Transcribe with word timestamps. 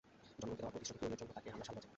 জনগণকে 0.39 0.57
দেওয়া 0.59 0.73
প্রতিশ্রুতি 0.73 0.99
পূরণের 0.99 1.19
জন্য 1.21 1.31
তাঁকে 1.37 1.47
আমরা 1.55 1.65
সাধুবাদ 1.67 1.83
জানাই। 1.83 1.89